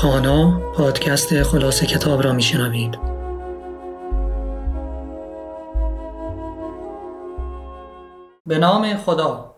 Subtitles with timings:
[0.00, 2.98] خانا پادکست خلاصه کتاب را میشنوید.
[8.46, 9.54] به نام خدا.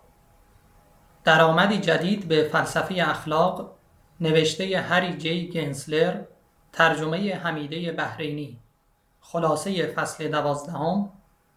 [1.24, 3.70] درآمدی جدید به فلسفه اخلاق
[4.20, 6.20] نوشته هری جی گنسلر
[6.72, 8.59] ترجمه حمیده بحرینی.
[9.20, 11.10] خلاصه فصل دوازدهم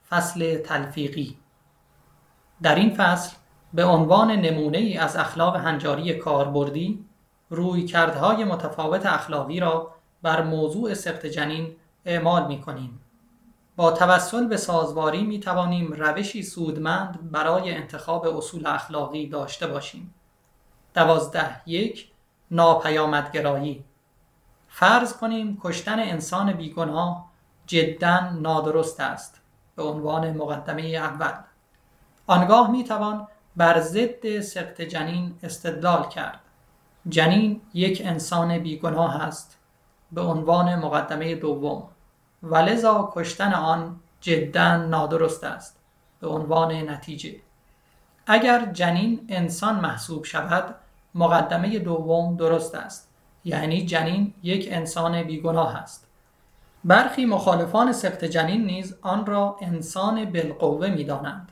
[0.10, 1.38] فصل تلفیقی.
[2.62, 3.36] در این فصل
[3.74, 7.06] به عنوان نمونه ای از اخلاق هنجاری کاربردی
[7.50, 9.92] رویکردهای متفاوت اخلاقی را
[10.22, 13.02] بر موضوع سقط جنین اعمال می کنیم.
[13.76, 20.14] با توسل به سازواری می توانیم روشی سودمند برای انتخاب اصول اخلاقی داشته باشیم.
[20.94, 22.12] دوازده یک
[22.52, 23.84] ناپیامدگرایی
[24.68, 27.32] فرض کنیم کشتن انسان بیگناه
[27.68, 29.42] جدا نادرست است
[29.76, 31.34] به عنوان مقدمه اول
[32.28, 36.40] آنگاه می توان بر ضد سقط جنین استدلال کرد
[37.10, 39.58] جنین یک انسان بیگناه است
[40.12, 41.84] به عنوان مقدمه دوم.
[42.44, 45.80] و لذا کشتن آن جدا نادرست است
[46.20, 47.36] به عنوان نتیجه.
[48.28, 50.76] اگر جنین انسان محسوب شود
[51.16, 53.12] مقدمه دوم درست است.
[53.44, 56.08] یعنی جنین یک انسان بیگناه است.
[56.84, 61.52] برخی مخالفان سقط جنین نیز آن را انسان بالقوه می‌دانند.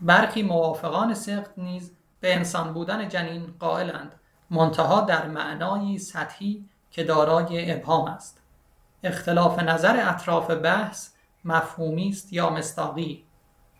[0.00, 4.12] برخی موافقان سقط نیز به انسان بودن جنین قائلند.
[4.50, 8.42] منتها در معنایی سطحی که دارای ابهام است.
[9.04, 11.10] اختلاف نظر اطراف بحث
[11.44, 13.24] مفهومی است یا مستاقی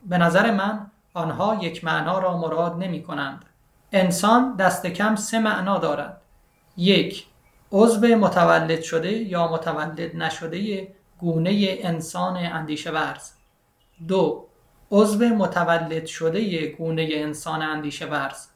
[0.06, 3.44] به نظر من آنها یک معنا را مراد نمی کنند.
[3.92, 6.20] انسان دست کم سه معنا دارد.
[6.76, 7.26] یک
[7.72, 13.32] عضو متولد شده یا متولد نشده گونه انسان اندیشه ورز.
[14.08, 14.46] دو
[14.90, 18.46] عضو متولد شده گونه انسان اندیشه ورز.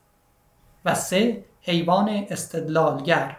[0.84, 3.36] و سه حیوان استدلالگر.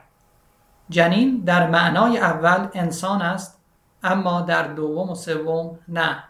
[0.89, 3.61] جنین در معنای اول انسان است
[4.03, 6.23] اما در دوم و سوم نه.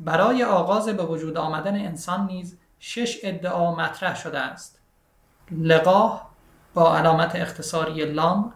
[0.00, 4.80] برای آغاز به وجود آمدن انسان نیز شش ادعا مطرح شده است.
[5.50, 6.30] لقاه
[6.74, 8.52] با علامت اختصاری لام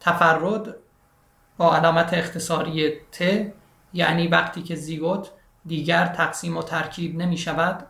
[0.00, 0.74] تفرد
[1.56, 3.22] با علامت اختصاری ت
[3.92, 5.30] یعنی وقتی که زیگوت
[5.66, 7.86] دیگر تقسیم و ترکیب نمی شود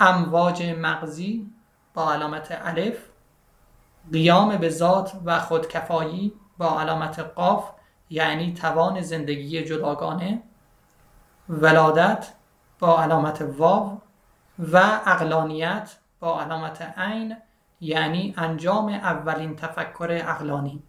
[0.00, 1.50] امواج مغزی
[1.94, 2.98] با علامت الف
[4.12, 7.70] قیام به ذات و خودکفایی با علامت قاف
[8.10, 10.42] یعنی توان زندگی جداگانه
[11.48, 12.32] ولادت
[12.78, 14.00] با علامت واو
[14.72, 17.36] و اقلانیت با علامت عین
[17.80, 20.82] یعنی انجام اولین تفکر اقلانی.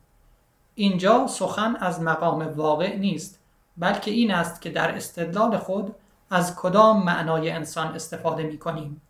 [0.75, 3.39] اینجا سخن از مقام واقع نیست
[3.77, 5.95] بلکه این است که در استدلال خود
[6.29, 9.01] از کدام معنای انسان استفاده می کنیم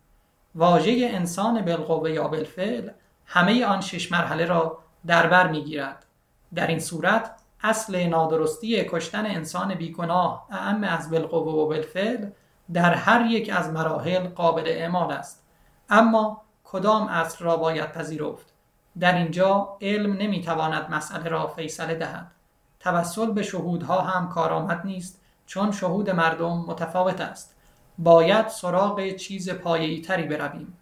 [0.54, 2.90] واژه انسان بالقوه یا بالفعل
[3.26, 6.06] همه آن شش مرحله را در بر می گیرد.
[6.54, 7.30] در این صورت
[7.62, 12.26] اصل نادرستی کشتن انسان بیگناه اعم از بالقوه و بالفعل
[12.72, 15.46] در هر یک از مراحل قابل اعمال است.
[15.88, 18.52] اما کدام اصل را باید پذیرفت؟
[19.00, 22.32] در اینجا علم نمی‌تواند مسئله را فیصله دهد.
[22.80, 27.56] توسل به شهودها هم کارآمد نیست چون شهود مردم متفاوت است.
[27.98, 30.78] باید سراغ چیز پایه‌ای تری برویم.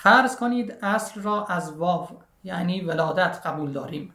[0.00, 2.08] فرض کنید اصل را از واو
[2.44, 4.14] یعنی ولادت قبول داریم.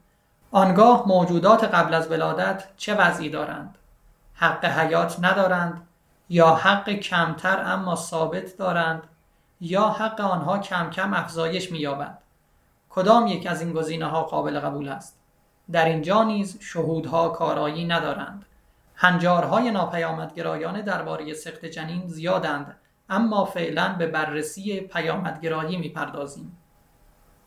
[0.52, 3.78] آنگاه موجودات قبل از ولادت چه وضعی دارند؟
[4.34, 5.88] حق حیات ندارند
[6.30, 9.04] یا حق کمتر اما ثابت دارند
[9.62, 12.18] یا حق آنها کم کم افزایش می‌یابد
[12.90, 15.20] کدام یک از این گزینه ها قابل قبول است؟
[15.72, 18.46] در اینجا نیز شهودها کارایی ندارند.
[18.96, 22.76] هنجارهای ناپیامدگرایانه درباره سقط جنین زیادند.
[23.14, 26.58] اما فعلا به بررسی پیامدگرایی می‌پردازیم.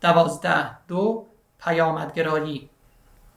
[0.01, 1.25] دوازده دو
[1.59, 2.69] پیامدگرایی.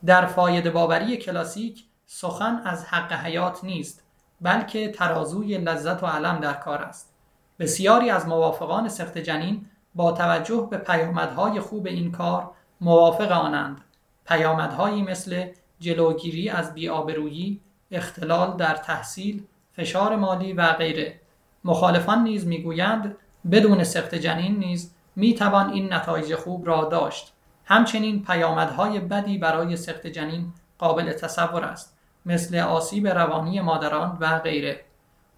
[0.06, 4.02] در فاید باوری کلاسیک سخن از حق حیات نیست
[4.40, 7.14] بلکه ترازوی لذت و علم در کار است.
[7.58, 12.50] بسیاری از موافقان سخت جنین با توجه به پیامدهای خوب این کار
[12.80, 13.80] موافق آنند.
[14.26, 15.46] پیامدهایی مثل
[15.80, 17.60] جلوگیری از بیآبرویی
[17.90, 21.19] اختلال در تحصیل فشار مالی و غیره.
[21.64, 23.16] مخالفان نیز می‌گویند
[23.52, 27.32] بدون سخت جنین نیز می‌توان این نتایج خوب را داشت.
[27.64, 34.80] همچنین پیامدهای بدی برای سخت جنین قابل تصور است مثل آسیب روانی مادران و غیره.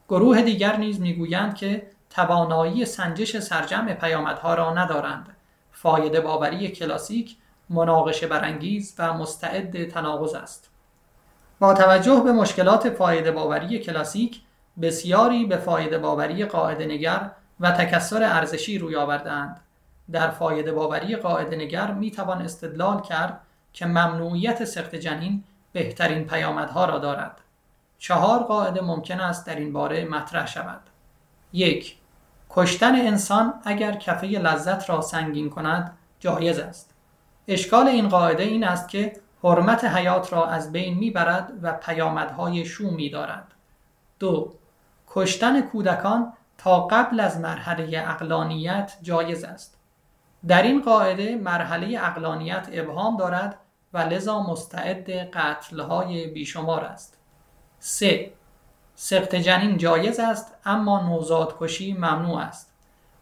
[0.08, 5.36] گروه دیگر نیز می‌گویند که توانایی سنجش سرجمع پیامدها را ندارند.
[5.72, 7.36] فایده باوری کلاسیک
[7.70, 10.70] مناقشه برانگیز و مستعد تناقض است.
[11.60, 14.41] با توجه به مشکلات فایده باوری کلاسیک
[14.80, 17.30] بسیاری به فایده باوری قاعده نگر
[17.60, 19.60] و تکسر ارزشی روی آوردند
[20.12, 23.40] در فایده باوری قاعده نگر می توان استدلال کرد
[23.72, 27.40] که ممنوعیت سخت جنین بهترین پیامدها را دارد.
[27.98, 30.80] چهار قاعده ممکن است در این باره مطرح شود.
[31.52, 31.96] یک
[32.50, 36.94] کشتن انسان اگر کفه لذت را سنگین کند جایز است.
[37.48, 43.10] اشکال این قاعده این است که حرمت حیات را از بین می‌برد و پیامدهای شومی
[43.10, 43.52] دارد.
[44.18, 44.54] دو
[45.14, 49.79] کشتن کودکان تا قبل از مرحله اقلانیت جایز است.
[50.47, 53.59] در این قاعده مرحله اقلانیت ابهام دارد
[53.93, 57.19] و لذا مستعد قتلهای بیشمار است.
[57.79, 58.31] 3.
[58.94, 62.73] سخت جنین جایز است اما نوزاد کشی ممنوع است.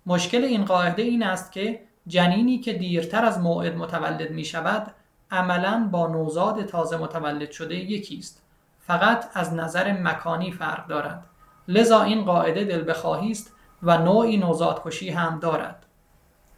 [0.06, 4.94] مشکل این قاعده این است که جنینی که دیرتر از موعد متولد می شود
[5.30, 8.42] عملا با نوزاد تازه متولد شده یکی است.
[8.80, 11.29] فقط از نظر مکانی فرق دارد.
[11.70, 13.52] لذا این قاعده دل بخواهی است
[13.82, 15.86] و نوعی نوزاد کشی هم دارد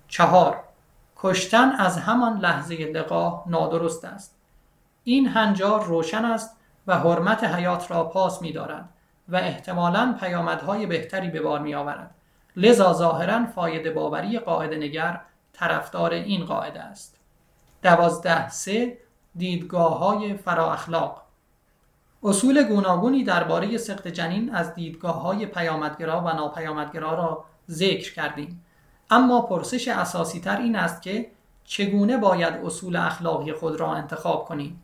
[0.08, 0.60] چهار
[1.16, 4.36] کشتن از همان لحظه لقا نادرست است
[5.04, 6.56] این هنجار روشن است
[6.86, 8.88] و حرمت حیات را پاس می دارد
[9.28, 12.14] و احتمالا پیامدهای بهتری به بار می آورد.
[12.56, 15.20] لذا ظاهرا فایده باوری قاعده نگر
[15.52, 17.16] طرفدار این قاعده است.
[17.82, 18.98] دوازده سه
[19.36, 21.21] دیدگاه های فرا اخلاق
[22.24, 28.64] اصول گوناگونی درباره سخت جنین از دیدگاه های پیامدگرا و ناپیامدگرا را ذکر کردیم
[29.10, 31.30] اما پرسش اساسی تر این است که
[31.64, 34.82] چگونه باید اصول اخلاقی خود را انتخاب کنیم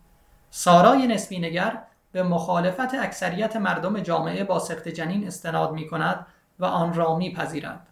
[0.50, 1.82] سارای نسبی نگر
[2.12, 6.26] به مخالفت اکثریت مردم جامعه با سخت جنین استناد می کند
[6.58, 7.86] و آن را می پذیرد.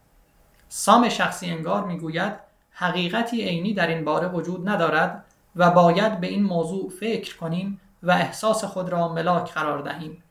[0.69, 2.33] سام شخصی انگار می گوید
[2.71, 5.25] حقیقتی عینی در این باره وجود ندارد
[5.57, 10.23] و باید به این موضوع فکر کنیم و احساس خود را ملاک قرار دهیم.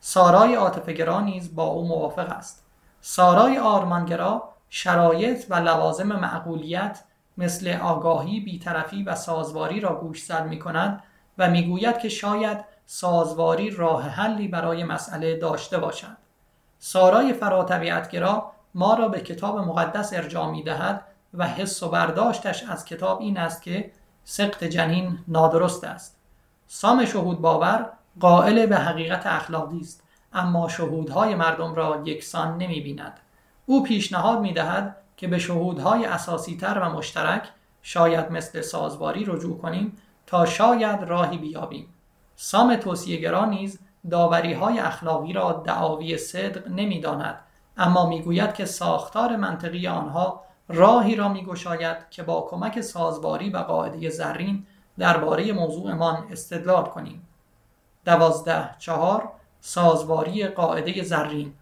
[0.00, 2.66] سارای عاطفه‌گرا نیز با او موافق است.
[3.00, 7.04] سارای آرمانگرا شرایط و لوازم معقولیت
[7.38, 11.02] مثل آگاهی، بیطرفی و سازواری را گوشزد می کند
[11.38, 16.16] و می‌گوید که شاید سازواری راه حلی برای مسئله داشته باشد.
[16.78, 22.84] سارای فراتبیعتگرا ما را به کتاب مقدس ارجاع می دهد و حس و برداشتش از
[22.84, 23.92] کتاب این است که
[24.24, 26.21] سقط جنین نادرست است.
[26.74, 27.90] سام شهود باور
[28.20, 30.02] قائل به حقیقت اخلاقی است
[30.32, 33.20] اما شهودهای مردم را یکسان نمی بیند.
[33.66, 37.48] او پیشنهاد می دهد که به شهودهای اساسی تر و مشترک
[37.82, 41.86] شاید مثل سازواری رجوع کنیم تا شاید راهی بیابیم.
[42.36, 43.78] سام توصیهگرا نیز
[44.10, 47.40] داوری های اخلاقی را دعاوی صدق نمی‌داند
[47.76, 54.08] اما می‌گوید که ساختار منطقی آنها راهی را میگشاید که با کمک سازواری و قاعده
[54.08, 54.66] زرین
[54.98, 57.28] درباره موضوعمان استدلال کنیم.
[58.04, 61.52] دوازده چهار سازواری قاعده زرین.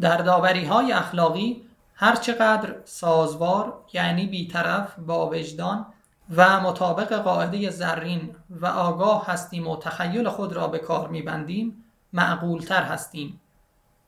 [0.00, 1.62] در داوری های اخلاقی
[1.94, 5.86] هرچقدر سازوار یعنی بیطرف با وجدان
[6.36, 12.82] و مطابق قاعده زرین و آگاه هستیم و تخیل خود را به کار میبندیم معقولتر
[12.82, 13.40] هستیم.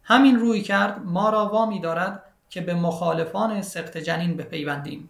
[0.03, 5.09] همین روی کرد ما را وامی دارد که به مخالفان سخت جنین بپیوندیم.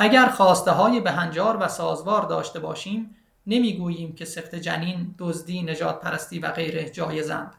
[0.00, 3.16] اگر خواسته های بهنجار و سازوار داشته باشیم
[3.46, 7.54] نمی‌گوییم که سخت جنین دزدی نجات پرستی و غیره جایزند.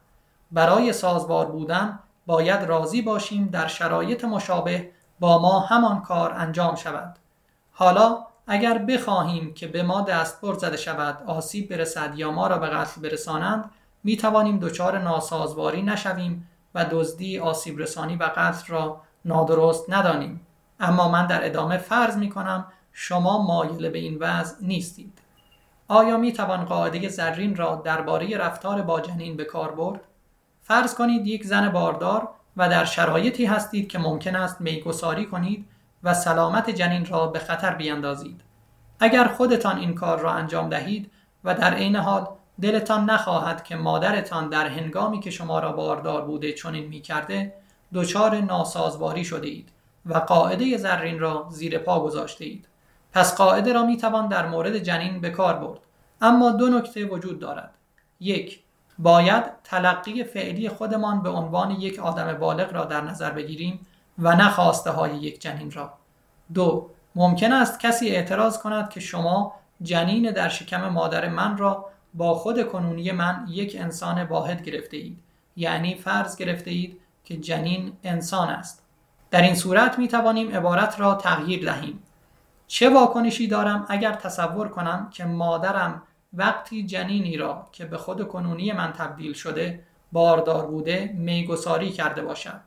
[0.51, 7.15] برای سازوار بودن باید راضی باشیم در شرایط مشابه با ما همان کار انجام شود.
[7.71, 8.17] حالا
[8.47, 13.01] اگر بخواهیم که به ما دست زده شود آسیب برسد یا ما را به قتل
[13.01, 13.71] برسانند
[14.03, 20.41] می توانیم دچار ناسازواری نشویم و دزدی آسیب رسانی و قتل را نادرست ندانیم.
[20.79, 25.19] اما من در ادامه فرض می کنم شما مایل به این وضع نیستید.
[25.87, 30.01] آیا می توان قاعده زرین را درباره رفتار با جنین به کار برد؟
[30.61, 35.65] فرض کنید یک زن باردار و در شرایطی هستید که ممکن است میگساری کنید
[36.03, 38.41] و سلامت جنین را به خطر بیندازید
[38.99, 41.11] اگر خودتان این کار را انجام دهید
[41.43, 42.27] و در عین حال
[42.61, 47.53] دلتان نخواهد که مادرتان در هنگامی که شما را باردار بوده چنین می‌کرده
[47.93, 49.69] دچار ناسازواری شده اید
[50.09, 52.67] و قاعده زرین را زیر پا گذاشته اید
[53.13, 55.79] پس قاعده را می‌توان در مورد جنین به کار برد.
[56.21, 57.73] اما دو نکته وجود دارد.
[58.19, 58.59] یک
[58.99, 63.87] باید تلقی فعلی خودمان به عنوان یک آدم بالغ را در نظر بگیریم
[64.19, 65.93] و نه خواسته های یک جنین را.
[66.53, 72.33] دو ممکن است کسی اعتراض کند که شما جنین در شکم مادر من را با
[72.33, 75.19] خود کنونی من یک انسان واحد گرفته اید
[75.55, 78.83] یعنی فرض گرفته اید که جنین انسان است.
[79.31, 82.03] در این صورت می توانیم عبارت را تغییر دهیم.
[82.67, 88.71] چه واکنشی دارم اگر تصور کنم که مادرم وقتی جنینی را که به خود کنونی
[88.71, 92.61] من تبدیل شده باردار بوده میگساری کرده باشد؟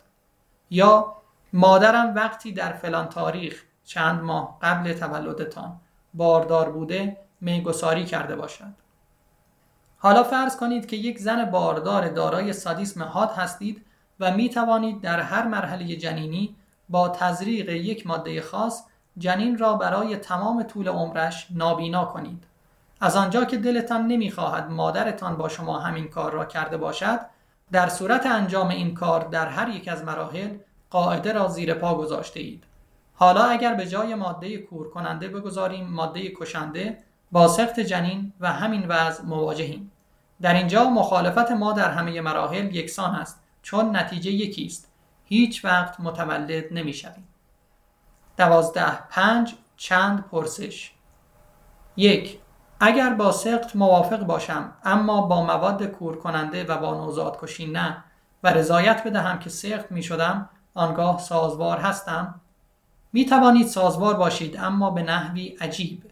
[0.71, 1.17] یا
[1.53, 5.81] مادرم وقتی در فلان تاریخ چند ماه قبل تولدتان
[6.15, 8.75] باردار بوده میگساری کرده باشد؟
[9.99, 13.87] حالا فرض کنید که یک زن باردار دارای سادیسم حاد هستید
[14.23, 16.57] و می توانید در هر مرحله جنینی
[16.89, 18.85] با تزریق یک ماده خاص
[19.19, 22.45] جنین را برای تمام طول عمرش نابینا کنید.
[23.01, 27.21] از آنجا که دلتان نمی‌خواهد مادرتان با شما همین کار را کرده باشد،
[27.73, 30.51] در صورت انجام این کار در هر یک از مراحل
[30.91, 32.65] قاعده را زیر پا گذاشته اید.
[33.15, 36.99] حالا اگر به جای ماده کور کننده بگذاریم ماده کشنده
[37.33, 39.93] با سخت جنین و همین وضع مواجهیم.
[40.41, 44.93] در اینجا مخالفت ما در همه مراحل یکسان است چون نتیجه یکی است.
[45.25, 47.29] هیچ وقت متولد نمی شویم.
[48.37, 50.93] دوازده پنج چند پرسش
[51.97, 52.39] یک
[52.81, 58.05] اگر با سقط موافق باشم اما با مواد کور کننده و با نوزاد کشی نه
[58.43, 62.41] و رضایت بدهم که سقط می شدم آنگاه سازوار هستم
[63.13, 66.03] می توانید سازوار باشید اما به نحوی عجیب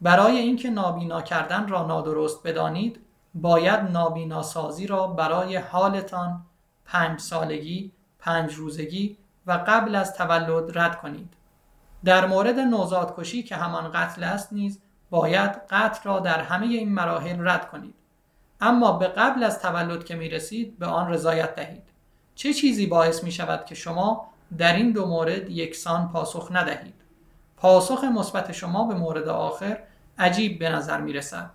[0.00, 3.00] برای اینکه نابینا کردن را نادرست بدانید
[3.34, 6.46] باید نابینا سازی را برای حالتان
[6.84, 11.34] پنج سالگی، پنج روزگی و قبل از تولد رد کنید.
[12.04, 16.92] در مورد نوزاد کشی که همان قتل است نیز باید قتل را در همه این
[16.92, 17.94] مراحل رد کنید.
[18.60, 21.82] اما به قبل از تولد که می رسید به آن رضایت دهید.
[22.34, 24.26] چه چیزی باعث می شود که شما
[24.58, 26.94] در این دو مورد یکسان پاسخ ندهید؟
[27.56, 29.78] پاسخ مثبت شما به مورد آخر
[30.18, 31.50] عجیب به نظر می رسد.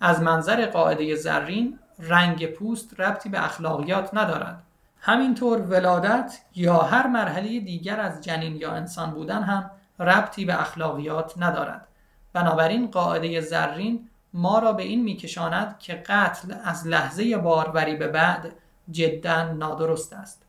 [0.00, 4.62] از منظر قاعده زرین رنگ پوست ربطی به اخلاقیات ندارد.
[5.00, 11.34] همینطور ولادت یا هر مرحله دیگر از جنین یا انسان بودن هم ربطی به اخلاقیات
[11.36, 11.88] ندارد.
[12.32, 18.52] بنابراین قاعده زرین ما را به این میکشاند که قتل از لحظه باروری به بعد
[18.90, 20.42] جدا نادرست است.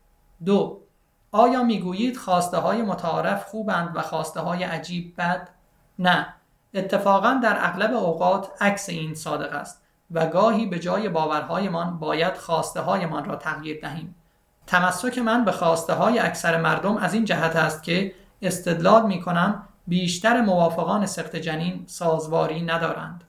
[0.44, 0.80] دو
[1.32, 5.48] آیا می‌گویید خواسته های متعارف خوبند و خواسته های عجیب بد؟
[5.98, 6.34] نه
[6.74, 12.80] اتفاقا در اغلب اوقات عکس این صادق است و گاهی به جای باورهایمان باید خواسته
[12.80, 14.14] هایمان را تغییر دهیم
[14.70, 19.62] تمسک من به خواسته های اکثر مردم از این جهت است که استدلال می کنم
[19.86, 23.24] بیشتر موافقان سخت جنین سازواری ندارند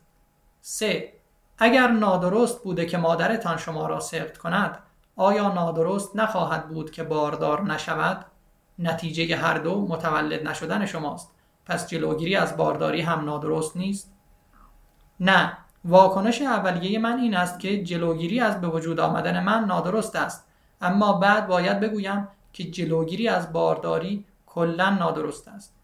[0.62, 1.14] 3.
[1.58, 4.80] اگر نادرست بوده که مادرتان شما را سخت کند
[5.16, 8.26] آیا نادرست نخواهد بود که باردار نشود؟
[8.80, 11.32] نتیجه هر دو متولد نشدن شماست
[11.66, 14.14] پس جلوگیری از بارداری هم نادرست نیست؟
[15.20, 20.51] نه واکنش اولیه من این است که جلوگیری از به وجود آمدن من نادرست است
[20.82, 25.76] اما بعد باید بگویم که جلوگیری از بارداری کلا نادرست است.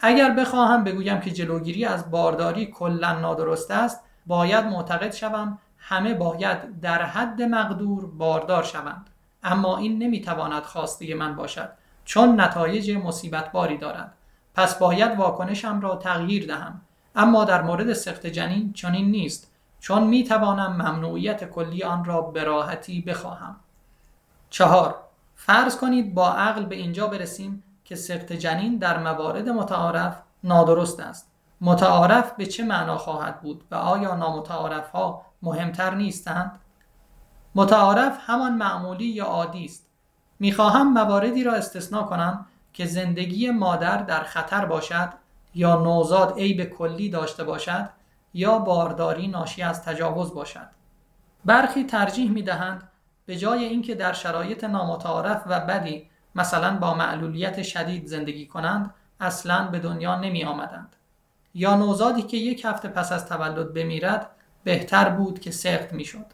[0.00, 6.80] اگر بخواهم بگویم که جلوگیری از بارداری کلا نادرست است باید معتقد شوم همه باید
[6.80, 9.10] در حد مقدور باردار شوند.
[9.42, 11.68] اما این نمی‌تواند خواسته من باشد
[12.04, 14.14] چون نتایج مصیبت باری دارد.
[14.54, 16.80] پس باید واکنشم را تغییر دهم.
[17.16, 22.44] اما در مورد سخت جنین چنین نیست چون می توانم ممنوعیت کلی آن را به
[22.44, 23.56] راحتی بخواهم.
[24.54, 24.94] چهار.
[25.34, 31.30] فرض کنید با عقل به اینجا برسیم که سخت جنین در موارد متعارف نادرست است.
[31.60, 36.60] متعارف به چه معنا خواهد بود و آیا نامتعارف ها مهمتر نیستند؟
[37.54, 39.86] متعارف همان معمولی یا عادی است.
[40.40, 45.08] می‌خواهم مواردی را استثنا کنم که زندگی مادر در خطر باشد
[45.54, 47.88] یا نوزاد عیب کلی داشته باشد
[48.34, 50.68] یا بارداری ناشی از تجاوز باشد.
[51.44, 52.90] برخی ترجیح می دهند
[53.26, 59.68] به جای اینکه در شرایط نامتعارف و بدی مثلا با معلولیت شدید زندگی کنند اصلا
[59.68, 60.96] به دنیا نمی آمدند
[61.54, 64.30] یا نوزادی که یک هفته پس از تولد بمیرد
[64.64, 66.26] بهتر بود که سخت می شد.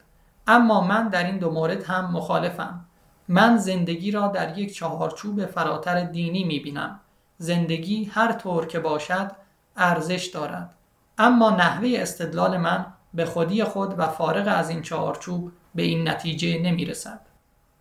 [0.47, 2.85] اما من در این دو مورد هم مخالفم
[3.29, 7.01] من زندگی را در یک چهارچوب فراتر دینی می بینم.
[7.39, 9.31] زندگی هر طور که باشد
[9.77, 10.75] ارزش دارد.
[11.19, 16.59] اما نحوه استدلال من به خودی خود و فارغ از این چهارچوب به این نتیجه
[16.59, 17.21] نمی رسد.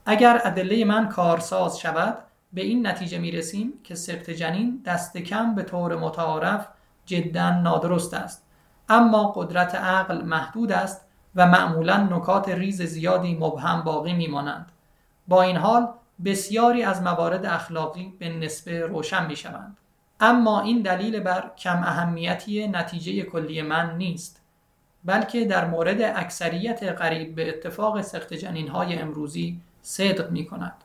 [0.06, 2.18] اگر ادله من کارساز شود
[2.54, 6.68] به این نتیجه می رسیم که سقط جنین دست کم به طور متعارف
[7.06, 8.46] جدا نادرست است.
[8.90, 11.06] اما قدرت عقل محدود است
[11.36, 14.72] و معمولا نکات ریز زیادی مبهم باقی می مانند.
[15.28, 15.88] با این حال
[16.26, 19.78] بسیاری از موارد اخلاقی به نسبه روشن می شوند.
[20.20, 24.39] اما این دلیل بر کم اهمیتی نتیجه کلی من نیست
[25.04, 30.76] بلکه در مورد اکثریت قریب به اتفاق سخت جنین های امروزی صدق می کند.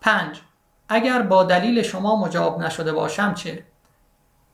[0.00, 0.40] 5.
[0.88, 3.64] اگر با دلیل شما مجاب نشده باشم چه؟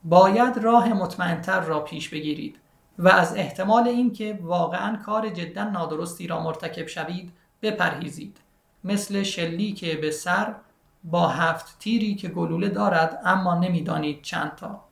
[0.03, 2.59] باید راه مطمئنتر را پیش بگیرید
[2.99, 8.37] و از احتمال اینکه واقعا کار جدا نادرستی را مرتکب شوید بپرهیزید.
[8.83, 10.55] مثل شلیک به سر
[11.03, 14.83] با هفت تیری که گلوله دارد اما نمی‌دانید چند تا.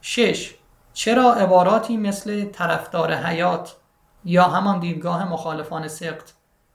[0.00, 0.54] 6.
[0.98, 3.76] چرا عباراتی مثل طرفدار حیات
[4.24, 6.30] یا همان دیدگاه مخالفان سقط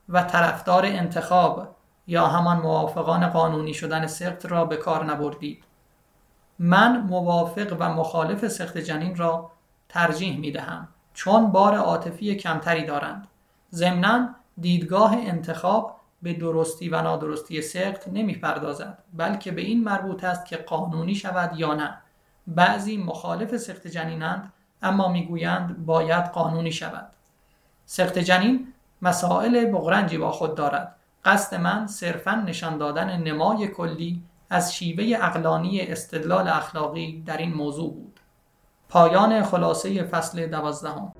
[0.10, 1.75] و طرفدار انتخاب
[2.08, 5.63] یا همان موافقان قانونی شدن سقط را به کار نبردید؟
[6.60, 9.51] من موافق و مخالف سخت جنین را
[9.89, 13.27] ترجیح می دهم چون بار عاطفی کمتری دارند.
[13.74, 20.46] ضمنا دیدگاه انتخاب به درستی و نادرستی سقط نمی پردازد بلکه به این مربوط است
[20.46, 22.02] که قانونی شود یا نه.
[22.47, 27.12] بعضی مخالف سخت جنینند اما می‌گویند باید قانونی شود.
[27.85, 30.95] سخت جنین مسائل بغرنجی با خود دارد.
[31.25, 37.93] قصد من صرفا نشان دادن نمای کلی از شیوه اقلانی استدلال اخلاقی در این موضوع
[37.93, 38.19] بود.
[38.89, 41.13] پایان خلاصه فصل دوازدهم.